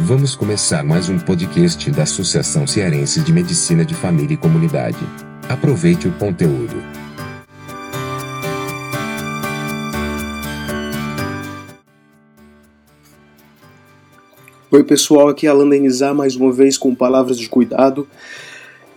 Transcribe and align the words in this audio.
Vamos 0.00 0.34
começar 0.34 0.82
mais 0.82 1.08
um 1.08 1.20
podcast 1.20 1.88
da 1.92 2.02
Associação 2.02 2.66
Cearense 2.66 3.20
de 3.20 3.32
Medicina 3.32 3.84
de 3.84 3.94
Família 3.94 4.34
e 4.34 4.36
Comunidade. 4.36 4.98
Aproveite 5.48 6.08
o 6.08 6.12
conteúdo. 6.18 6.74
Oi 14.68 14.82
pessoal, 14.82 15.28
aqui 15.28 15.46
é 15.46 15.50
Alan 15.50 15.68
Denizar 15.68 16.12
mais 16.12 16.34
uma 16.34 16.52
vez 16.52 16.76
com 16.76 16.92
palavras 16.92 17.38
de 17.38 17.48
cuidado 17.48 18.08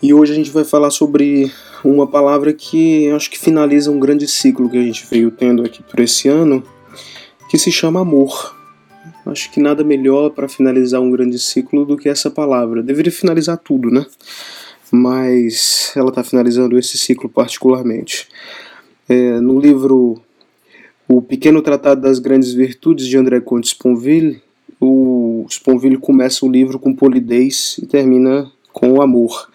e 0.01 0.15
hoje 0.15 0.31
a 0.31 0.35
gente 0.35 0.49
vai 0.49 0.63
falar 0.63 0.89
sobre 0.89 1.51
uma 1.83 2.07
palavra 2.07 2.51
que 2.51 3.07
acho 3.11 3.29
que 3.29 3.37
finaliza 3.37 3.91
um 3.91 3.99
grande 3.99 4.27
ciclo 4.27 4.67
que 4.67 4.77
a 4.79 4.81
gente 4.81 5.05
veio 5.07 5.29
tendo 5.29 5.63
aqui 5.63 5.83
por 5.83 5.99
esse 5.99 6.27
ano, 6.27 6.63
que 7.51 7.59
se 7.59 7.71
chama 7.71 8.01
amor. 8.01 8.56
Acho 9.29 9.51
que 9.51 9.59
nada 9.59 9.83
melhor 9.83 10.31
para 10.31 10.47
finalizar 10.47 11.01
um 11.01 11.11
grande 11.11 11.37
ciclo 11.39 11.85
do 11.85 11.97
que 11.97 12.09
essa 12.09 12.29
palavra. 12.29 12.81
Deveria 12.81 13.11
finalizar 13.11 13.57
tudo, 13.57 13.89
né? 13.89 14.05
Mas 14.91 15.91
ela 15.95 16.09
está 16.09 16.23
finalizando 16.23 16.77
esse 16.77 16.97
ciclo 16.97 17.29
particularmente. 17.29 18.27
É, 19.09 19.39
no 19.39 19.59
livro 19.59 20.21
O 21.07 21.21
Pequeno 21.21 21.61
Tratado 21.61 22.01
das 22.01 22.19
Grandes 22.19 22.53
Virtudes 22.53 23.07
de 23.07 23.17
André 23.17 23.39
Comte 23.39 23.67
Sponville, 23.67 24.41
o 24.79 25.45
Sponville 25.49 25.97
começa 25.97 26.45
o 26.45 26.51
livro 26.51 26.77
com 26.77 26.93
polidez 26.93 27.77
e 27.81 27.85
termina 27.85 28.51
com 28.71 28.91
o 28.91 29.01
amor. 29.01 29.49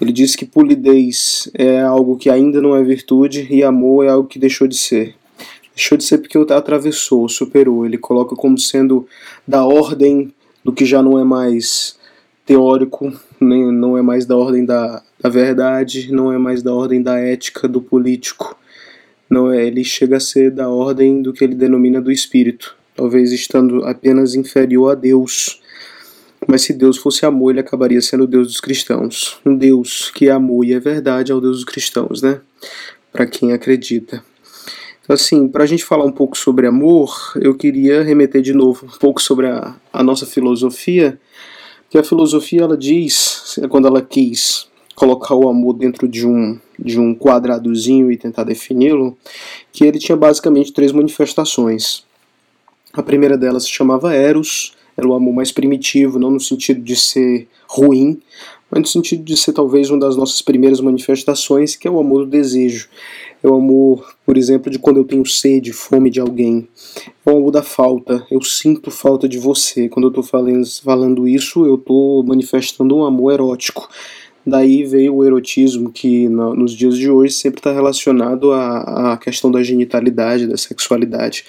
Ele 0.00 0.10
diz 0.10 0.34
que 0.34 0.46
polidez 0.46 1.50
é 1.54 1.82
algo 1.82 2.16
que 2.16 2.30
ainda 2.30 2.62
não 2.62 2.74
é 2.74 2.82
virtude 2.82 3.46
e 3.50 3.62
amor 3.62 4.06
é 4.06 4.08
algo 4.08 4.26
que 4.26 4.38
deixou 4.38 4.66
de 4.66 4.76
ser. 4.76 5.14
Deixou 5.74 5.98
de 5.98 6.04
ser 6.04 6.18
porque 6.18 6.38
atravessou, 6.52 7.28
superou. 7.28 7.84
Ele 7.84 7.98
coloca 7.98 8.36
como 8.36 8.58
sendo 8.58 9.06
da 9.46 9.64
ordem 9.64 10.32
do 10.64 10.72
que 10.72 10.84
já 10.84 11.02
não 11.02 11.18
é 11.18 11.24
mais 11.24 11.98
teórico, 12.46 13.12
nem, 13.40 13.72
não 13.72 13.96
é 13.98 14.02
mais 14.02 14.26
da 14.26 14.36
ordem 14.36 14.64
da, 14.64 15.02
da 15.20 15.28
verdade, 15.28 16.12
não 16.12 16.32
é 16.32 16.38
mais 16.38 16.62
da 16.62 16.72
ordem 16.72 17.02
da 17.02 17.18
ética 17.18 17.66
do 17.66 17.80
político. 17.80 18.56
Não 19.28 19.50
é, 19.50 19.66
ele 19.66 19.82
chega 19.82 20.16
a 20.16 20.20
ser 20.20 20.50
da 20.50 20.68
ordem 20.68 21.22
do 21.22 21.32
que 21.32 21.42
ele 21.42 21.54
denomina 21.54 22.00
do 22.00 22.12
espírito, 22.12 22.76
talvez 22.94 23.32
estando 23.32 23.84
apenas 23.84 24.34
inferior 24.34 24.92
a 24.92 24.94
Deus. 24.94 25.60
Mas 26.46 26.62
se 26.62 26.74
Deus 26.74 26.98
fosse 26.98 27.24
amor, 27.24 27.50
ele 27.50 27.60
acabaria 27.60 28.00
sendo 28.02 28.24
o 28.24 28.28
Deus 28.28 28.48
dos 28.48 28.60
cristãos. 28.60 29.40
Um 29.44 29.56
Deus 29.56 30.10
que 30.14 30.28
é 30.28 30.30
amor 30.30 30.64
e 30.64 30.74
é 30.74 30.78
verdade 30.78 31.32
é 31.32 31.34
o 31.34 31.40
Deus 31.40 31.56
dos 31.56 31.64
cristãos, 31.64 32.20
né? 32.20 32.40
Para 33.10 33.26
quem 33.26 33.52
acredita. 33.52 34.22
Então, 35.04 35.12
assim, 35.12 35.46
para 35.46 35.64
a 35.64 35.66
gente 35.66 35.84
falar 35.84 36.04
um 36.06 36.10
pouco 36.10 36.36
sobre 36.36 36.66
amor, 36.66 37.14
eu 37.36 37.54
queria 37.54 38.02
remeter 38.02 38.40
de 38.40 38.54
novo 38.54 38.86
um 38.86 38.98
pouco 38.98 39.20
sobre 39.20 39.46
a, 39.46 39.76
a 39.92 40.02
nossa 40.02 40.24
filosofia, 40.24 41.20
que 41.90 41.98
a 41.98 42.02
filosofia 42.02 42.62
ela 42.62 42.76
diz, 42.76 43.58
quando 43.68 43.86
ela 43.86 44.00
quis 44.00 44.66
colocar 44.94 45.34
o 45.34 45.46
amor 45.46 45.74
dentro 45.74 46.08
de 46.08 46.26
um, 46.26 46.58
de 46.78 46.98
um 46.98 47.14
quadradozinho 47.14 48.10
e 48.10 48.16
tentar 48.16 48.44
defini-lo, 48.44 49.14
que 49.70 49.84
ele 49.84 49.98
tinha 49.98 50.16
basicamente 50.16 50.72
três 50.72 50.90
manifestações. 50.90 52.04
A 52.90 53.02
primeira 53.02 53.36
delas 53.36 53.64
se 53.64 53.70
chamava 53.70 54.14
Eros, 54.14 54.74
era 54.96 55.06
o 55.06 55.12
amor 55.12 55.34
mais 55.34 55.52
primitivo, 55.52 56.18
não 56.18 56.30
no 56.30 56.40
sentido 56.40 56.80
de 56.80 56.96
ser 56.96 57.46
ruim, 57.68 58.22
mas 58.74 58.80
no 58.80 58.88
sentido 58.88 59.22
de 59.22 59.36
ser 59.36 59.52
talvez 59.52 59.88
uma 59.88 60.00
das 60.00 60.16
nossas 60.16 60.42
primeiras 60.42 60.80
manifestações, 60.80 61.76
que 61.76 61.86
é 61.86 61.90
o 61.90 62.00
amor 62.00 62.24
do 62.24 62.30
desejo. 62.30 62.88
É 63.40 63.46
o 63.46 63.54
amor, 63.54 64.04
por 64.26 64.36
exemplo, 64.36 64.68
de 64.68 64.80
quando 64.80 64.96
eu 64.96 65.04
tenho 65.04 65.24
sede, 65.24 65.72
fome 65.72 66.10
de 66.10 66.18
alguém. 66.18 66.66
É 67.24 67.30
o 67.30 67.36
amor 67.36 67.52
da 67.52 67.62
falta. 67.62 68.26
Eu 68.28 68.42
sinto 68.42 68.90
falta 68.90 69.28
de 69.28 69.38
você. 69.38 69.88
Quando 69.88 70.06
eu 70.06 70.08
estou 70.08 70.24
falando, 70.24 70.66
falando 70.82 71.28
isso, 71.28 71.64
eu 71.64 71.76
estou 71.76 72.24
manifestando 72.24 72.96
um 72.96 73.04
amor 73.04 73.34
erótico. 73.34 73.88
Daí 74.46 74.84
veio 74.84 75.14
o 75.14 75.24
erotismo, 75.24 75.90
que 75.90 76.28
no, 76.28 76.54
nos 76.54 76.72
dias 76.72 76.96
de 76.96 77.08
hoje 77.08 77.32
sempre 77.32 77.60
está 77.60 77.72
relacionado 77.72 78.52
à, 78.52 79.12
à 79.12 79.16
questão 79.16 79.50
da 79.50 79.62
genitalidade, 79.62 80.46
da 80.46 80.56
sexualidade. 80.56 81.44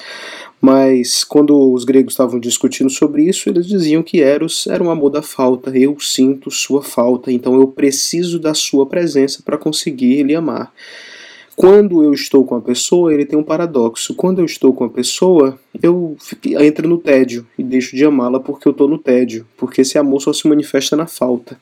Mas 0.61 1.23
quando 1.23 1.73
os 1.73 1.83
gregos 1.83 2.13
estavam 2.13 2.39
discutindo 2.39 2.89
sobre 2.89 3.23
isso, 3.23 3.49
eles 3.49 3.67
diziam 3.67 4.01
que 4.01 4.21
Eros 4.21 4.65
era 4.67 4.83
um 4.83 4.89
amor 4.89 5.09
da 5.09 5.21
falta. 5.21 5.77
Eu 5.77 5.99
sinto 5.99 6.49
sua 6.49 6.81
falta, 6.81 7.31
então 7.31 7.55
eu 7.55 7.67
preciso 7.67 8.39
da 8.39 8.53
sua 8.53 8.85
presença 8.85 9.43
para 9.43 9.57
conseguir 9.57 10.23
lhe 10.23 10.33
amar. 10.33 10.73
Quando 11.55 12.03
eu 12.03 12.13
estou 12.13 12.43
com 12.43 12.55
a 12.55 12.61
pessoa, 12.61 13.13
ele 13.13 13.25
tem 13.25 13.39
um 13.39 13.43
paradoxo. 13.43 14.13
Quando 14.13 14.39
eu 14.39 14.45
estou 14.45 14.73
com 14.73 14.83
a 14.83 14.89
pessoa, 14.89 15.57
eu 15.81 16.17
entro 16.59 16.87
no 16.87 16.97
tédio 16.97 17.47
e 17.57 17.63
deixo 17.63 17.95
de 17.95 18.03
amá-la 18.03 18.39
porque 18.39 18.67
eu 18.67 18.71
estou 18.71 18.89
no 18.89 18.97
tédio, 18.97 19.47
porque 19.55 19.81
esse 19.81 19.97
amor 19.97 20.21
só 20.21 20.33
se 20.33 20.47
manifesta 20.47 20.97
na 20.97 21.07
falta. 21.07 21.57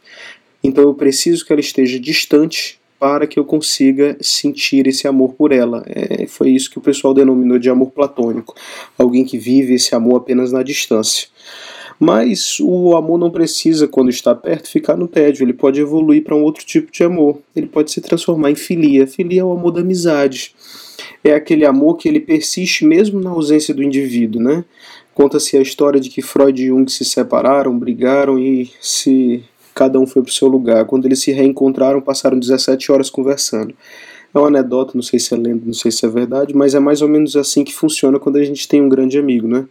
Então 0.63 0.83
eu 0.83 0.93
preciso 0.93 1.45
que 1.45 1.51
ela 1.51 1.59
esteja 1.59 1.99
distante 1.99 2.79
para 2.99 3.27
que 3.27 3.37
eu 3.37 3.43
consiga 3.43 4.15
sentir 4.21 4.87
esse 4.87 5.07
amor 5.07 5.33
por 5.33 5.51
ela. 5.51 5.83
É, 5.85 6.25
foi 6.25 6.51
isso 6.51 6.71
que 6.71 6.77
o 6.77 6.81
pessoal 6.81 7.13
denominou 7.13 7.59
de 7.59 7.69
amor 7.69 7.91
platônico, 7.91 8.55
alguém 8.97 9.25
que 9.25 9.37
vive 9.37 9.73
esse 9.73 9.93
amor 9.93 10.17
apenas 10.17 10.53
na 10.53 10.63
distância. 10.63 11.27
Mas 11.99 12.59
o 12.59 12.95
amor 12.95 13.17
não 13.17 13.29
precisa, 13.29 13.87
quando 13.87 14.09
está 14.09 14.33
perto, 14.33 14.69
ficar 14.69 14.95
no 14.95 15.07
tédio. 15.07 15.43
Ele 15.43 15.53
pode 15.53 15.79
evoluir 15.79 16.23
para 16.23 16.35
um 16.35 16.43
outro 16.43 16.65
tipo 16.65 16.91
de 16.91 17.03
amor. 17.03 17.39
Ele 17.55 17.67
pode 17.67 17.91
se 17.91 18.01
transformar 18.01 18.51
em 18.51 18.55
filia. 18.55 19.07
Filia 19.07 19.41
é 19.41 19.43
o 19.43 19.51
amor 19.51 19.71
da 19.71 19.81
amizade. 19.81 20.55
É 21.23 21.33
aquele 21.33 21.65
amor 21.65 21.95
que 21.97 22.07
ele 22.07 22.19
persiste 22.19 22.85
mesmo 22.85 23.21
na 23.21 23.29
ausência 23.29 23.73
do 23.73 23.83
indivíduo, 23.83 24.41
né? 24.41 24.65
Conta-se 25.13 25.55
a 25.55 25.61
história 25.61 25.99
de 25.99 26.09
que 26.09 26.21
Freud 26.21 26.61
e 26.61 26.67
Jung 26.67 26.91
se 26.91 27.05
separaram, 27.05 27.77
brigaram 27.77 28.39
e 28.39 28.71
se 28.81 29.43
cada 29.73 29.99
um 29.99 30.05
foi 30.05 30.21
para 30.21 30.29
o 30.29 30.33
seu 30.33 30.47
lugar. 30.47 30.85
Quando 30.85 31.05
eles 31.05 31.21
se 31.21 31.31
reencontraram, 31.31 32.01
passaram 32.01 32.39
17 32.39 32.91
horas 32.91 33.09
conversando. 33.09 33.73
É 34.33 34.39
uma 34.39 34.47
anedota, 34.47 34.93
não 34.95 35.03
sei 35.03 35.19
se 35.19 35.33
é 35.33 35.37
lenda, 35.37 35.61
não 35.65 35.73
sei 35.73 35.91
se 35.91 36.05
é 36.05 36.09
verdade, 36.09 36.55
mas 36.55 36.73
é 36.73 36.79
mais 36.79 37.01
ou 37.03 37.07
menos 37.07 37.35
assim 37.35 37.63
que 37.63 37.73
funciona 37.73 38.19
quando 38.19 38.37
a 38.37 38.43
gente 38.43 38.67
tem 38.67 38.81
um 38.81 38.89
grande 38.89 39.17
amigo, 39.17 39.47
né? 39.47 39.65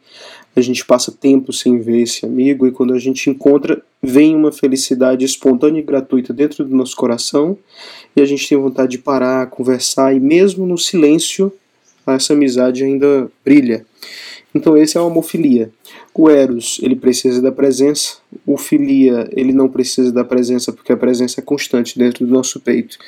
a 0.55 0.61
gente 0.61 0.85
passa 0.85 1.11
tempo 1.11 1.53
sem 1.53 1.81
ver 1.81 2.03
esse 2.03 2.27
amigo 2.27 2.67
e 2.67 2.73
quando 2.73 2.93
a 2.93 2.99
gente 2.99 3.31
encontra, 3.31 3.81
vem 4.03 4.37
uma 4.37 4.53
felicidade 4.53 5.25
espontânea 5.25 5.81
e 5.81 5.83
gratuita 5.83 6.33
dentro 6.33 6.65
do 6.65 6.77
nosso 6.77 6.95
coração 6.95 7.57
e 8.15 8.21
a 8.21 8.27
gente 8.27 8.47
tem 8.49 8.59
vontade 8.59 8.93
de 8.93 8.99
parar, 8.99 9.47
conversar 9.47 10.15
e 10.15 10.21
mesmo 10.21 10.67
no 10.67 10.77
silêncio 10.77 11.53
essa 12.07 12.33
amizade 12.33 12.85
ainda 12.85 13.31
brilha. 13.45 13.87
Então 14.55 14.77
esse 14.77 14.97
é 14.97 15.01
o 15.01 15.07
homofilia. 15.07 15.71
O 16.15 16.29
eros, 16.29 16.79
ele 16.83 16.97
precisa 16.97 17.41
da 17.41 17.51
presença. 17.51 18.19
O 18.47 18.57
filia, 18.57 19.29
ele 19.33 19.53
não 19.53 19.69
precisa 19.69 20.13
da 20.13 20.25
presença 20.25 20.73
porque 20.73 20.93
a 20.93 20.97
presença 20.97 21.41
é 21.41 21.43
constante 21.43 21.99
dentro 21.99 22.27
do 22.27 22.33
nosso 22.33 22.61
peito. 22.61 22.99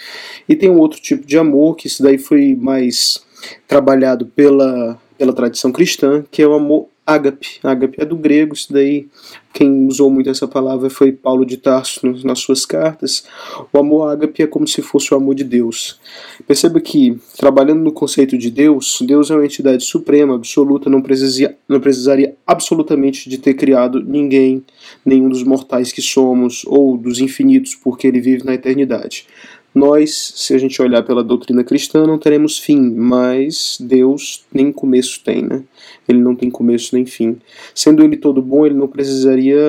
E 0.48 0.56
tem 0.56 0.70
um 0.70 0.78
outro 0.78 1.00
tipo 1.00 1.26
de 1.26 1.36
amor 1.36 1.76
que 1.76 1.86
isso 1.86 2.02
daí 2.02 2.18
foi 2.18 2.54
mais 2.54 3.24
trabalhado 3.68 4.26
pela 4.26 4.98
pela 5.16 5.32
tradição 5.32 5.70
cristã, 5.70 6.24
que 6.30 6.42
é 6.42 6.46
o 6.46 6.54
amor 6.54 6.88
ágape. 7.06 7.58
Ágape 7.62 8.00
é 8.00 8.04
do 8.04 8.16
grego, 8.16 8.54
isso 8.54 8.72
daí 8.72 9.08
quem 9.54 9.86
usou 9.86 10.10
muito 10.10 10.28
essa 10.28 10.48
palavra 10.48 10.90
foi 10.90 11.12
Paulo 11.12 11.46
de 11.46 11.56
Tarso 11.56 12.00
nas 12.24 12.40
suas 12.40 12.66
cartas. 12.66 13.24
O 13.72 13.78
amor 13.78 14.10
ágape 14.10 14.42
é 14.42 14.46
como 14.48 14.66
se 14.66 14.82
fosse 14.82 15.14
o 15.14 15.16
amor 15.16 15.36
de 15.36 15.44
Deus. 15.44 16.00
Perceba 16.44 16.80
que, 16.80 17.16
trabalhando 17.38 17.80
no 17.80 17.92
conceito 17.92 18.36
de 18.36 18.50
Deus, 18.50 18.98
Deus 19.02 19.30
é 19.30 19.34
uma 19.36 19.44
entidade 19.44 19.84
suprema, 19.84 20.34
absoluta, 20.34 20.90
não 20.90 21.00
precisaria, 21.00 21.56
não 21.68 21.78
precisaria 21.78 22.34
absolutamente 22.44 23.30
de 23.30 23.38
ter 23.38 23.54
criado 23.54 24.02
ninguém, 24.02 24.64
nenhum 25.06 25.28
dos 25.28 25.44
mortais 25.44 25.92
que 25.92 26.02
somos, 26.02 26.64
ou 26.66 26.96
dos 26.96 27.20
infinitos, 27.20 27.76
porque 27.76 28.08
ele 28.08 28.20
vive 28.20 28.44
na 28.44 28.54
eternidade. 28.54 29.28
Nós, 29.74 30.34
se 30.36 30.54
a 30.54 30.58
gente 30.58 30.80
olhar 30.80 31.02
pela 31.02 31.24
doutrina 31.24 31.64
cristã, 31.64 32.06
não 32.06 32.16
teremos 32.16 32.58
fim, 32.58 32.80
mas 32.94 33.76
Deus 33.80 34.44
nem 34.54 34.70
começo 34.70 35.20
tem, 35.24 35.42
né? 35.42 35.64
Ele 36.08 36.20
não 36.20 36.36
tem 36.36 36.48
começo 36.48 36.94
nem 36.94 37.04
fim. 37.04 37.36
Sendo 37.74 38.04
ele 38.04 38.16
todo 38.16 38.40
bom, 38.40 38.64
ele 38.64 38.76
não 38.76 38.86
precisaria 38.86 39.60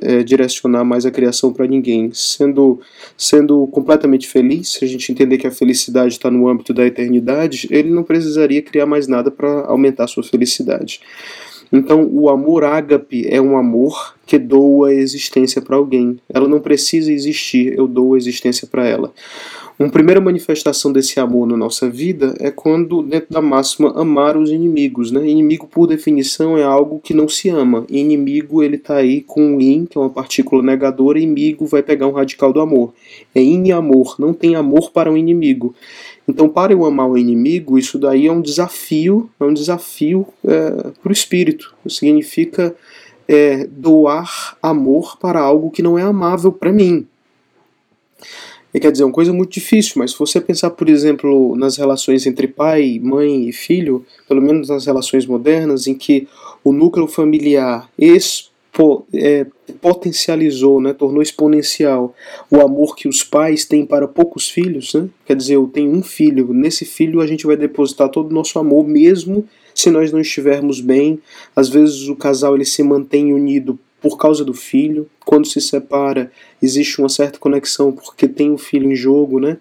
é, 0.00 0.22
direcionar 0.22 0.84
mais 0.84 1.04
a 1.04 1.10
criação 1.10 1.52
para 1.52 1.66
ninguém. 1.66 2.10
Sendo, 2.12 2.80
sendo 3.16 3.66
completamente 3.68 4.28
feliz, 4.28 4.68
se 4.68 4.84
a 4.84 4.88
gente 4.88 5.10
entender 5.10 5.36
que 5.36 5.48
a 5.48 5.50
felicidade 5.50 6.12
está 6.12 6.30
no 6.30 6.48
âmbito 6.48 6.72
da 6.72 6.86
eternidade, 6.86 7.66
ele 7.70 7.90
não 7.90 8.04
precisaria 8.04 8.62
criar 8.62 8.86
mais 8.86 9.08
nada 9.08 9.32
para 9.32 9.66
aumentar 9.66 10.04
a 10.04 10.08
sua 10.08 10.22
felicidade. 10.22 11.00
Então, 11.76 12.08
o 12.12 12.28
amor 12.28 12.62
ágape 12.62 13.26
é 13.28 13.40
um 13.40 13.56
amor 13.56 14.14
que 14.24 14.38
doa 14.38 14.90
a 14.90 14.94
existência 14.94 15.60
para 15.60 15.74
alguém. 15.74 16.20
Ela 16.32 16.46
não 16.46 16.60
precisa 16.60 17.12
existir, 17.12 17.76
eu 17.76 17.88
dou 17.88 18.14
a 18.14 18.16
existência 18.16 18.64
para 18.64 18.86
ela. 18.86 19.12
Uma 19.76 19.90
primeira 19.90 20.20
manifestação 20.20 20.92
desse 20.92 21.18
amor 21.18 21.48
na 21.48 21.56
nossa 21.56 21.90
vida 21.90 22.32
é 22.38 22.48
quando, 22.48 23.02
dentro 23.02 23.32
da 23.32 23.42
máxima, 23.42 23.90
amar 24.00 24.36
os 24.36 24.50
inimigos. 24.50 25.10
Né? 25.10 25.26
Inimigo, 25.26 25.66
por 25.66 25.88
definição, 25.88 26.56
é 26.56 26.62
algo 26.62 27.00
que 27.02 27.12
não 27.12 27.28
se 27.28 27.48
ama. 27.48 27.84
Inimigo, 27.90 28.62
ele 28.62 28.76
está 28.76 28.98
aí 28.98 29.20
com 29.20 29.56
o 29.56 29.60
in, 29.60 29.84
que 29.84 29.98
é 29.98 30.00
uma 30.00 30.10
partícula 30.10 30.62
negadora, 30.62 31.18
e 31.18 31.24
imigo 31.24 31.66
vai 31.66 31.82
pegar 31.82 32.06
um 32.06 32.12
radical 32.12 32.52
do 32.52 32.60
amor. 32.60 32.94
É 33.34 33.42
in 33.42 33.72
amor, 33.72 34.14
não 34.16 34.32
tem 34.32 34.54
amor 34.54 34.92
para 34.92 35.10
o 35.10 35.14
um 35.14 35.16
inimigo. 35.16 35.74
Então, 36.26 36.48
para 36.48 36.72
eu 36.72 36.84
amar 36.84 37.08
o 37.08 37.18
inimigo, 37.18 37.78
isso 37.78 37.98
daí 37.98 38.26
é 38.26 38.32
um 38.32 38.40
desafio, 38.40 39.30
é 39.38 39.44
um 39.44 39.52
desafio 39.52 40.26
é, 40.44 40.70
para 41.02 41.10
o 41.10 41.12
espírito. 41.12 41.74
Significa 41.86 42.74
é, 43.28 43.66
doar 43.66 44.56
amor 44.62 45.18
para 45.18 45.40
algo 45.40 45.70
que 45.70 45.82
não 45.82 45.98
é 45.98 46.02
amável 46.02 46.50
para 46.50 46.72
mim. 46.72 47.06
E 48.72 48.80
quer 48.80 48.90
dizer, 48.90 49.04
é 49.04 49.06
uma 49.06 49.12
coisa 49.12 49.32
muito 49.32 49.52
difícil, 49.52 49.94
mas 49.96 50.10
se 50.10 50.18
você 50.18 50.40
pensar, 50.40 50.70
por 50.70 50.88
exemplo, 50.88 51.54
nas 51.54 51.76
relações 51.76 52.26
entre 52.26 52.48
pai, 52.48 52.98
mãe 53.00 53.48
e 53.48 53.52
filho, 53.52 54.04
pelo 54.26 54.42
menos 54.42 54.68
nas 54.68 54.84
relações 54.86 55.26
modernas, 55.26 55.86
em 55.86 55.94
que 55.94 56.26
o 56.64 56.72
núcleo 56.72 57.06
familiar 57.06 57.88
é, 59.12 59.46
potencializou, 59.80 60.80
né, 60.80 60.92
tornou 60.92 61.22
exponencial 61.22 62.14
o 62.50 62.60
amor 62.60 62.96
que 62.96 63.08
os 63.08 63.22
pais 63.22 63.64
têm 63.64 63.86
para 63.86 64.08
poucos 64.08 64.48
filhos, 64.48 64.94
né? 64.94 65.08
quer 65.24 65.36
dizer, 65.36 65.54
eu 65.54 65.66
tenho 65.66 65.92
um 65.92 66.02
filho, 66.02 66.52
nesse 66.52 66.84
filho 66.84 67.20
a 67.20 67.26
gente 67.26 67.46
vai 67.46 67.56
depositar 67.56 68.08
todo 68.08 68.30
o 68.30 68.34
nosso 68.34 68.58
amor, 68.58 68.86
mesmo 68.86 69.46
se 69.74 69.90
nós 69.90 70.12
não 70.12 70.20
estivermos 70.20 70.80
bem. 70.80 71.20
Às 71.54 71.68
vezes 71.68 72.08
o 72.08 72.16
casal 72.16 72.54
ele 72.54 72.64
se 72.64 72.82
mantém 72.82 73.32
unido 73.32 73.78
por 74.00 74.16
causa 74.16 74.44
do 74.44 74.54
filho. 74.54 75.08
Quando 75.24 75.46
se 75.46 75.60
separa, 75.60 76.30
existe 76.62 77.00
uma 77.00 77.08
certa 77.08 77.38
conexão 77.38 77.90
porque 77.90 78.28
tem 78.28 78.52
o 78.52 78.58
filho 78.58 78.90
em 78.90 78.94
jogo, 78.94 79.40
né? 79.40 79.56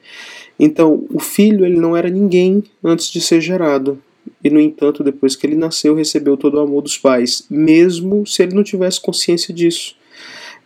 Então, 0.60 1.06
o 1.10 1.19
filho 1.19 1.65
ele 1.65 1.80
não 1.80 1.98
era 1.98 2.10
ninguém 2.10 2.63
antes 2.83 3.10
de 3.10 3.19
ser 3.19 3.42
gerado. 3.42 4.00
E, 4.44 4.50
no 4.50 4.60
entanto, 4.60 5.04
depois 5.04 5.36
que 5.36 5.48
ele 5.48 5.56
nasceu, 5.56 5.95
recebeu 5.95 6.36
todo 6.36 6.56
o 6.56 6.60
amor 6.60 6.81
dos 6.81 6.98
pais, 6.98 7.45
mesmo 7.50 8.25
se 8.28 8.44
ele 8.44 8.56
não 8.56 8.63
tivesse 8.63 9.00
consciência 9.00 9.54
disso. 9.54 9.95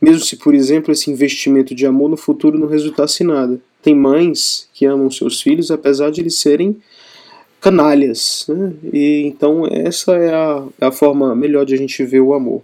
Mesmo 0.01 0.24
se, 0.24 0.35
por 0.35 0.53
exemplo, 0.53 0.91
esse 0.91 1.09
investimento 1.09 1.74
de 1.74 1.85
amor 1.85 2.09
no 2.09 2.18
futuro 2.18 2.57
não 2.57 2.68
resultasse 2.68 3.24
em 3.24 3.27
nada. 3.27 3.59
Tem 3.81 3.95
mães 3.95 4.68
que 4.74 4.85
amam 4.85 5.09
seus 5.09 5.41
filhos, 5.41 5.71
apesar 5.71 6.12
de 6.12 6.21
eles 6.21 6.38
serem 6.38 6.77
canalhas. 7.59 8.45
Né? 8.47 8.74
E 8.94 9.24
então 9.25 9.68
essa 9.68 10.13
é 10.13 10.33
a, 10.33 10.63
é 10.80 10.85
a 10.85 10.91
forma 10.91 11.35
melhor 11.35 11.65
de 11.65 11.73
a 11.73 11.77
gente 11.77 12.03
ver 12.03 12.21
o 12.21 12.33
amor. 12.33 12.62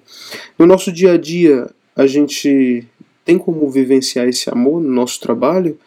No 0.57 0.66
nosso 0.66 0.92
dia 0.92 1.13
a 1.13 1.18
dia, 1.18 1.69
a 1.95 2.06
gente 2.06 2.86
tem 3.25 3.38
como 3.38 3.69
vivenciar 3.69 4.27
esse 4.27 4.50
amor 4.50 4.81
no 4.81 4.89
nosso 4.89 5.19
trabalho? 5.19 5.77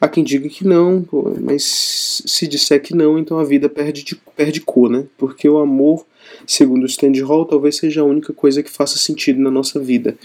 Há 0.00 0.08
quem 0.08 0.22
diga 0.22 0.48
que 0.48 0.64
não, 0.64 1.04
mas 1.40 2.22
se 2.24 2.46
disser 2.46 2.80
que 2.80 2.94
não, 2.94 3.18
então 3.18 3.38
a 3.38 3.44
vida 3.44 3.68
perde, 3.68 4.04
de, 4.04 4.14
perde 4.36 4.60
cor, 4.60 4.88
né? 4.88 5.04
Porque 5.16 5.48
o 5.48 5.58
amor, 5.58 6.06
segundo 6.46 6.84
o 6.84 6.86
Stanley 6.86 7.20
Hall, 7.20 7.44
talvez 7.44 7.76
seja 7.76 8.02
a 8.02 8.04
única 8.04 8.32
coisa 8.32 8.62
que 8.62 8.70
faça 8.70 8.96
sentido 8.96 9.40
na 9.40 9.50
nossa 9.50 9.80
vida. 9.80 10.16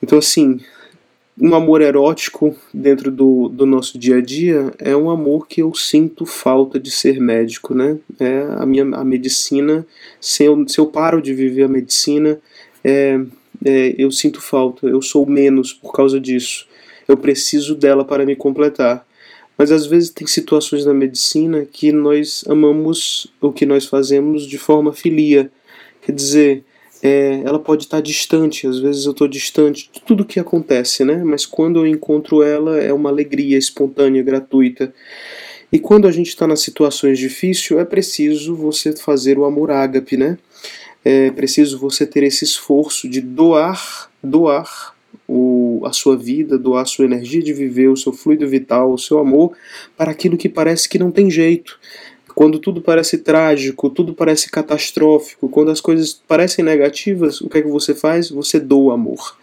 Então, 0.00 0.18
assim, 0.18 0.60
um 1.40 1.54
amor 1.54 1.80
erótico 1.80 2.56
dentro 2.72 3.10
do, 3.10 3.48
do 3.48 3.64
nosso 3.64 3.98
dia 3.98 4.16
a 4.16 4.20
dia 4.20 4.72
é 4.78 4.96
um 4.96 5.08
amor 5.08 5.46
que 5.46 5.62
eu 5.62 5.72
sinto 5.74 6.26
falta 6.26 6.80
de 6.80 6.90
ser 6.90 7.20
médico, 7.20 7.74
né? 7.74 7.98
É 8.18 8.46
a 8.58 8.66
minha 8.66 8.84
a 8.96 9.04
medicina, 9.04 9.86
se 10.20 10.44
eu, 10.44 10.68
se 10.68 10.78
eu 10.78 10.86
paro 10.86 11.22
de 11.22 11.32
viver 11.32 11.64
a 11.64 11.68
medicina, 11.68 12.40
é, 12.82 13.20
é, 13.64 13.94
eu 13.96 14.10
sinto 14.10 14.40
falta, 14.40 14.86
eu 14.86 15.00
sou 15.00 15.26
menos 15.26 15.72
por 15.72 15.92
causa 15.92 16.20
disso. 16.20 16.66
Eu 17.08 17.16
preciso 17.16 17.74
dela 17.74 18.04
para 18.04 18.26
me 18.26 18.36
completar. 18.36 19.04
Mas 19.56 19.72
às 19.72 19.86
vezes 19.86 20.10
tem 20.10 20.26
situações 20.26 20.84
na 20.84 20.94
medicina 20.94 21.64
que 21.64 21.90
nós 21.90 22.44
amamos 22.46 23.26
o 23.40 23.50
que 23.50 23.66
nós 23.66 23.86
fazemos 23.86 24.46
de 24.46 24.56
forma 24.56 24.92
filia. 24.92 25.50
Quer 26.00 26.12
dizer, 26.12 26.64
é, 27.02 27.42
ela 27.44 27.58
pode 27.58 27.84
estar 27.84 28.00
distante, 28.00 28.66
às 28.66 28.78
vezes 28.78 29.04
eu 29.04 29.12
estou 29.12 29.26
distante 29.26 29.90
de 29.92 30.00
tudo 30.02 30.24
que 30.24 30.38
acontece, 30.38 31.04
né? 31.04 31.22
Mas 31.24 31.44
quando 31.44 31.80
eu 31.80 31.86
encontro 31.86 32.42
ela 32.42 32.78
é 32.78 32.92
uma 32.92 33.08
alegria 33.08 33.58
espontânea, 33.58 34.22
gratuita. 34.22 34.92
E 35.72 35.78
quando 35.78 36.06
a 36.06 36.12
gente 36.12 36.28
está 36.28 36.46
nas 36.46 36.60
situações 36.60 37.18
difíceis, 37.18 37.80
é 37.80 37.84
preciso 37.84 38.54
você 38.54 38.96
fazer 38.96 39.38
o 39.38 39.44
amor 39.44 39.70
ágape, 39.70 40.16
né? 40.16 40.38
É 41.04 41.30
preciso 41.30 41.78
você 41.78 42.06
ter 42.06 42.22
esse 42.22 42.44
esforço 42.44 43.08
de 43.08 43.20
doar, 43.20 44.10
doar 44.22 44.94
o, 45.28 45.82
a 45.84 45.92
sua 45.92 46.16
vida, 46.16 46.58
doar 46.58 46.86
sua 46.86 47.04
energia 47.04 47.42
de 47.42 47.52
viver, 47.52 47.88
o 47.88 47.96
seu 47.96 48.12
fluido 48.12 48.48
vital, 48.48 48.92
o 48.92 48.98
seu 48.98 49.18
amor 49.18 49.52
para 49.96 50.10
aquilo 50.10 50.38
que 50.38 50.48
parece 50.48 50.88
que 50.88 50.98
não 50.98 51.10
tem 51.10 51.30
jeito 51.30 51.78
quando 52.38 52.60
tudo 52.60 52.80
parece 52.80 53.18
trágico, 53.18 53.90
tudo 53.90 54.14
parece 54.14 54.48
catastrófico, 54.48 55.48
quando 55.48 55.72
as 55.72 55.80
coisas 55.80 56.12
parecem 56.12 56.64
negativas, 56.64 57.40
o 57.40 57.48
que 57.48 57.58
é 57.58 57.62
que 57.62 57.66
você 57.66 57.96
faz? 57.96 58.30
Você 58.30 58.60
doa 58.60 58.94
amor. 58.94 59.36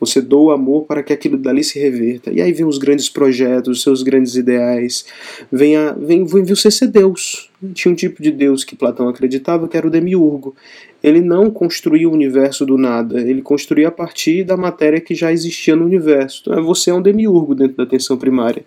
Você 0.00 0.20
doa 0.20 0.54
amor 0.54 0.84
para 0.84 1.02
que 1.02 1.12
aquilo 1.12 1.36
dali 1.36 1.64
se 1.64 1.78
reverta. 1.78 2.30
E 2.30 2.40
aí 2.40 2.52
vem 2.52 2.66
os 2.66 2.78
grandes 2.78 3.08
projetos, 3.08 3.78
os 3.78 3.82
seus 3.82 4.02
grandes 4.02 4.34
ideais. 4.36 5.04
Vem, 5.50 5.76
a, 5.76 5.92
vem, 5.92 6.24
vem 6.24 6.44
você 6.44 6.70
ser 6.70 6.88
Deus. 6.88 7.50
Tinha 7.74 7.92
um 7.92 7.96
tipo 7.96 8.22
de 8.22 8.30
Deus 8.30 8.64
que 8.64 8.76
Platão 8.76 9.08
acreditava 9.08 9.66
que 9.66 9.76
era 9.76 9.86
o 9.86 9.90
demiurgo 9.90 10.54
ele 11.02 11.20
não 11.20 11.50
construía 11.50 12.08
o 12.08 12.12
universo 12.12 12.66
do 12.66 12.76
nada, 12.76 13.20
ele 13.20 13.40
construía 13.40 13.88
a 13.88 13.92
partir 13.92 14.44
da 14.44 14.56
matéria 14.56 15.00
que 15.00 15.14
já 15.14 15.32
existia 15.32 15.76
no 15.76 15.84
universo. 15.84 16.42
Então, 16.42 16.62
você 16.64 16.90
é 16.90 16.94
um 16.94 17.02
demiurgo 17.02 17.54
dentro 17.54 17.76
da 17.76 17.84
atenção 17.84 18.16
primária. 18.16 18.64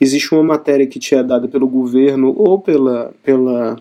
Existe 0.00 0.32
uma 0.34 0.42
matéria 0.42 0.86
que 0.86 0.98
te 0.98 1.14
é 1.14 1.22
dada 1.22 1.48
pelo 1.48 1.66
governo 1.66 2.34
ou 2.36 2.60
pela, 2.60 3.12
pela, 3.22 3.76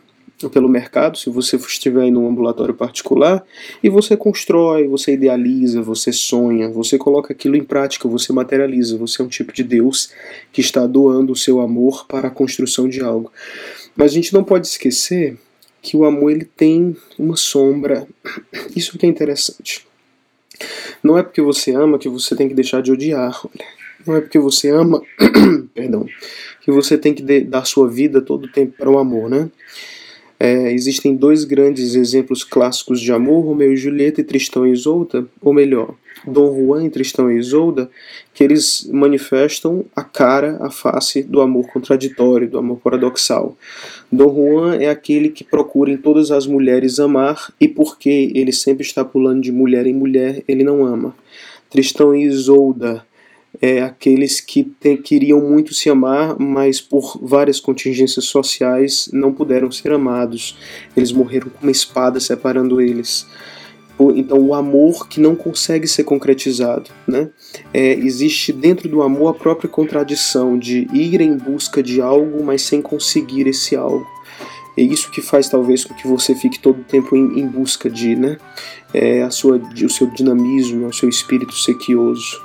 pelo 0.48 0.70
mercado, 0.70 1.18
se 1.18 1.30
você 1.30 1.58
estiver 1.58 2.04
em 2.04 2.16
um 2.16 2.30
ambulatório 2.30 2.74
particular, 2.74 3.44
e 3.84 3.90
você 3.90 4.16
constrói, 4.16 4.88
você 4.88 5.14
idealiza, 5.14 5.82
você 5.82 6.14
sonha, 6.14 6.70
você 6.70 6.98
coloca 6.98 7.34
aquilo 7.34 7.58
em 7.58 7.64
prática, 7.64 8.08
você 8.08 8.32
materializa. 8.32 8.98
Você 8.98 9.22
é 9.22 9.26
um 9.26 9.28
tipo 9.28 9.52
de 9.52 9.64
Deus 9.64 10.12
que 10.54 10.62
está 10.62 10.86
doando 10.86 11.34
o 11.34 11.36
seu 11.36 11.60
amor 11.60 12.06
para 12.08 12.28
a 12.28 12.32
construção 12.32 12.88
de 12.88 13.02
algo. 13.02 13.32
Mas 13.96 14.12
a 14.12 14.14
gente 14.14 14.34
não 14.34 14.44
pode 14.44 14.68
esquecer 14.68 15.38
que 15.82 15.98
o 15.98 16.06
amor 16.06 16.32
ele 16.32 16.46
tem 16.46 16.96
uma 17.18 17.36
sombra. 17.36 18.08
Isso 18.76 18.98
que 18.98 19.06
é 19.06 19.10
interessante. 19.10 19.88
Não 21.04 21.18
é 21.18 21.24
porque 21.24 21.42
você 21.42 21.74
ama 21.74 21.98
que 21.98 22.10
você 22.10 22.36
tem 22.36 22.48
que 22.48 22.54
deixar 22.54 22.82
de 22.82 22.92
odiar. 22.92 23.42
Olha. 23.46 23.80
Não 24.06 24.16
é 24.16 24.22
porque 24.22 24.40
você 24.40 24.70
ama, 24.70 25.02
perdão, 25.76 26.06
que 26.62 26.72
você 26.72 26.98
tem 26.98 27.14
que 27.14 27.42
dar 27.42 27.66
sua 27.66 27.88
vida 27.88 28.22
todo 28.22 28.46
o 28.46 28.52
tempo 28.52 28.74
para 28.78 28.90
o 28.90 28.98
amor, 28.98 29.30
né? 29.30 29.50
É, 30.40 30.72
existem 30.72 31.14
dois 31.14 31.44
grandes 31.44 31.96
exemplos 31.96 32.46
clássicos 32.46 33.02
de 33.02 33.12
amor, 33.12 33.46
Romeu 33.46 33.74
e 33.74 33.78
Julieta 33.78 34.22
e 34.22 34.24
Tristão 34.24 34.66
e 34.66 34.72
Isolda, 34.72 35.28
ou 35.42 35.54
melhor, 35.54 35.96
Dom 36.26 36.56
Juan 36.56 36.86
e 36.86 36.90
Tristão 36.90 37.30
e 37.30 37.38
Isolda, 37.38 37.90
que 38.34 38.42
eles 38.42 38.90
manifestam 38.90 39.84
a 39.94 40.02
cara, 40.02 40.58
a 40.62 40.72
face 40.72 41.24
do 41.24 41.42
amor 41.42 41.68
contraditório, 41.68 42.50
do 42.50 42.58
amor 42.58 42.78
paradoxal. 42.78 43.58
Dom 44.10 44.34
Juan 44.34 44.76
é 44.78 44.90
aquele 44.90 45.28
que 45.28 45.44
procura 45.44 45.92
em 45.92 45.98
todas 45.98 46.32
as 46.32 46.48
mulheres 46.48 47.00
amar 47.00 47.54
e 47.60 47.68
porque 47.68 48.32
ele 48.34 48.54
sempre 48.54 48.86
está 48.86 49.04
pulando 49.04 49.42
de 49.42 49.52
mulher 49.52 49.86
em 49.86 49.94
mulher, 49.94 50.42
ele 50.48 50.64
não 50.64 50.86
ama. 50.86 51.14
Tristão 51.70 52.16
e 52.16 52.24
Isolda 52.24 53.06
é, 53.62 53.82
aqueles 53.82 54.40
que 54.40 54.64
te, 54.64 54.98
queriam 54.98 55.42
muito 55.42 55.74
se 55.74 55.90
amar, 55.90 56.38
mas 56.40 56.80
por 56.80 57.20
várias 57.22 57.60
contingências 57.60 58.26
sociais 58.26 59.10
não 59.12 59.34
puderam 59.34 59.72
ser 59.72 59.92
amados. 59.92 60.58
Eles 60.96 61.12
morreram 61.12 61.50
com 61.50 61.64
uma 61.64 61.72
espada 61.72 62.20
separando 62.20 62.80
eles. 62.80 63.26
Então, 64.16 64.40
o 64.40 64.54
amor 64.54 65.10
que 65.10 65.20
não 65.20 65.36
consegue 65.36 65.86
ser 65.86 66.06
concretizado. 66.06 66.90
Né? 67.06 67.30
É, 67.74 67.94
existe 67.96 68.54
dentro 68.54 68.88
do 68.88 69.02
amor 69.02 69.30
a 69.30 69.34
própria 69.34 69.70
contradição 69.70 70.58
de 70.58 70.88
ir 70.94 71.20
em 71.20 71.36
busca 71.36 71.84
de 71.84 72.00
algo, 72.00 72.42
mas 72.42 72.62
sem 72.62 72.82
conseguir 72.82 73.46
esse 73.48 73.76
algo. 73.76 74.08
É 74.78 74.82
isso 74.82 75.12
que 75.12 75.22
faz 75.22 75.50
talvez 75.50 75.84
com 75.84 75.94
que 75.94 76.08
você 76.08 76.34
fique 76.34 76.58
todo 76.60 76.80
o 76.80 76.84
tempo 76.86 77.14
em, 77.14 77.40
em 77.42 77.46
busca 77.46 77.90
de, 77.90 78.16
né? 78.16 78.38
É 78.94 79.22
a 79.22 79.30
sua, 79.30 79.58
o 79.58 79.90
seu 79.90 80.08
dinamismo, 80.08 80.88
o 80.88 80.94
seu 80.94 81.10
espírito 81.10 81.54
sequioso. 81.54 82.42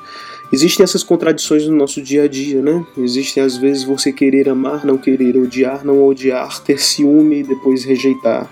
Existem 0.52 0.84
essas 0.84 1.02
contradições 1.02 1.66
no 1.66 1.74
nosso 1.74 2.00
dia 2.00 2.24
a 2.24 2.28
dia, 2.28 2.60
né? 2.62 2.84
Existem 2.96 3.42
às 3.42 3.56
vezes 3.56 3.82
você 3.82 4.12
querer 4.12 4.48
amar, 4.48 4.84
não 4.84 4.96
querer, 4.96 5.36
odiar, 5.36 5.84
não 5.84 6.04
odiar, 6.06 6.62
ter 6.62 6.78
ciúme 6.78 7.40
e 7.40 7.42
depois 7.42 7.84
rejeitar. 7.84 8.48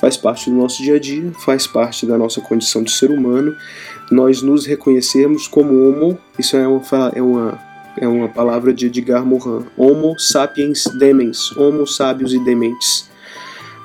Faz 0.00 0.16
parte 0.16 0.50
do 0.50 0.56
nosso 0.56 0.82
dia 0.82 0.96
a 0.96 0.98
dia, 0.98 1.32
faz 1.44 1.66
parte 1.66 2.06
da 2.06 2.16
nossa 2.16 2.40
condição 2.40 2.82
de 2.82 2.90
ser 2.90 3.10
humano. 3.10 3.54
Nós 4.10 4.42
nos 4.42 4.66
reconhecermos 4.66 5.48
como 5.48 5.88
homo, 5.88 6.18
isso 6.38 6.56
é 6.56 6.66
uma, 6.66 6.82
é 7.14 7.22
uma, 7.22 7.58
é 7.98 8.08
uma 8.08 8.28
palavra 8.28 8.72
de 8.72 8.86
Edgar 8.86 9.24
Morin. 9.24 9.66
Homo 9.76 10.18
sapiens 10.18 10.84
demens, 10.98 11.54
homo 11.56 11.86
sábios 11.86 12.32
e 12.32 12.38
dementes. 12.38 13.08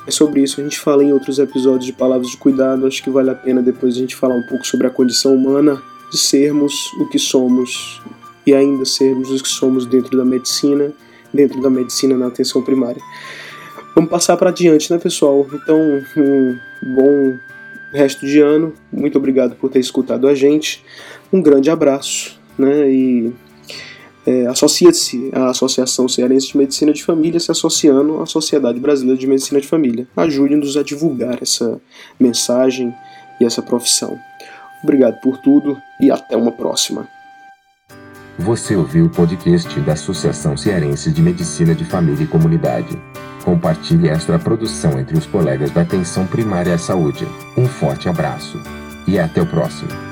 É 0.08 0.12
sobre 0.12 0.42
isso 0.42 0.60
a 0.60 0.64
gente 0.64 0.80
fala 0.80 1.04
em 1.04 1.12
outros 1.12 1.40
episódios 1.40 1.86
de 1.86 1.94
Palavras 1.94 2.30
de 2.30 2.38
Cuidado. 2.38 2.88
Acho 2.88 3.04
que 3.04 3.10
vale 3.10 3.30
a 3.30 3.36
pena 3.36 3.62
depois 3.62 3.96
a 3.96 4.00
gente 4.00 4.16
falar 4.16 4.36
um 4.36 4.44
pouco 4.44 4.66
sobre 4.66 4.88
a 4.88 4.90
condição 4.90 5.36
humana 5.36 5.82
de 6.12 6.18
sermos 6.18 6.92
o 7.00 7.08
que 7.08 7.20
somos 7.20 8.02
e 8.46 8.54
ainda 8.54 8.86
sermos 8.86 9.30
os 9.30 9.42
que 9.42 9.48
somos 9.48 9.86
dentro 9.86 10.18
da 10.18 10.26
medicina, 10.26 10.92
dentro 11.34 11.62
da 11.62 11.70
medicina 11.70 12.18
na 12.18 12.28
atenção 12.28 12.62
primária. 12.62 13.02
Vamos 13.96 14.10
passar 14.10 14.38
para 14.38 14.50
adiante, 14.50 14.92
né, 14.92 14.98
pessoal? 14.98 15.46
Então, 15.54 15.78
um 16.18 16.58
bom 16.82 17.38
resto 17.92 18.26
de 18.26 18.40
ano. 18.40 18.74
Muito 18.92 19.18
obrigado 19.18 19.56
por 19.56 19.70
ter 19.70 19.80
escutado 19.80 20.28
a 20.28 20.36
gente. 20.36 20.84
Um 21.32 21.42
grande 21.42 21.70
abraço, 21.70 22.40
né? 22.58 22.90
E 22.92 23.34
é, 24.26 24.46
associa-se 24.48 25.30
à 25.34 25.50
Associação 25.50 26.08
Cearense 26.08 26.50
de 26.50 26.58
Medicina 26.58 26.94
de 26.94 27.04
Família, 27.04 27.40
se 27.40 27.52
associando 27.52 28.22
à 28.22 28.26
Sociedade 28.26 28.80
Brasileira 28.80 29.20
de 29.20 29.28
Medicina 29.28 29.60
de 29.60 29.68
Família. 29.68 30.08
Ajude-nos 30.16 30.78
a 30.78 30.84
divulgar 30.84 31.40
essa 31.42 31.82
mensagem 32.20 32.94
e 33.42 33.46
essa 33.46 33.62
profissão. 33.62 34.18
Obrigado 34.84 35.20
por 35.20 35.38
tudo 35.38 35.82
e 36.00 36.12
até 36.12 36.36
uma 36.36 36.52
próxima. 36.52 37.08
Você 38.38 38.76
ouviu 38.76 39.06
o 39.06 39.10
podcast 39.10 39.80
da 39.82 39.94
Associação 39.94 40.56
Cearense 40.56 41.12
de 41.12 41.22
Medicina 41.22 41.76
de 41.76 41.84
Família 41.84 42.24
e 42.24 42.28
Comunidade. 42.28 42.98
Compartilhe 43.44 44.08
esta 44.08 44.40
produção 44.40 44.98
entre 44.98 45.18
os 45.18 45.26
colegas 45.26 45.72
da 45.72 45.82
Atenção 45.82 46.26
Primária 46.26 46.74
à 46.74 46.78
Saúde. 46.78 47.28
Um 47.58 47.66
forte 47.66 48.08
abraço 48.08 48.58
e 49.06 49.20
até 49.20 49.42
o 49.42 49.46
próximo. 49.46 50.09